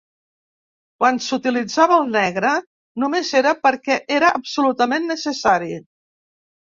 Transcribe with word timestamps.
Quan 1.01 1.19
s'utilitzava 1.25 1.99
el 2.03 2.09
negre, 2.15 2.53
només 3.03 3.31
era 3.43 3.53
perquè 3.67 3.99
era 4.19 4.35
absolutament 4.41 5.07
necessari. 5.15 5.71